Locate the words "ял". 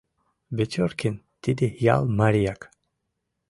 1.95-2.03